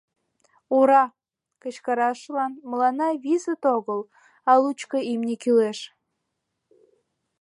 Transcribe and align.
«Ура» 0.77 1.03
кычкырашлан 1.61 2.51
мыланна 2.69 3.09
визыт 3.23 3.63
огыл, 3.75 4.01
а 4.49 4.51
лучко 4.61 4.97
имне 5.11 5.35
кӱлеш. 5.43 5.79